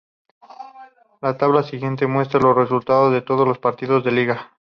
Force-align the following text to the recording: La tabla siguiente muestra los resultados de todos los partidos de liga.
La 1.21 1.37
tabla 1.37 1.61
siguiente 1.61 2.07
muestra 2.07 2.39
los 2.39 2.55
resultados 2.55 3.13
de 3.13 3.21
todos 3.21 3.47
los 3.47 3.59
partidos 3.59 4.03
de 4.03 4.11
liga. 4.11 4.51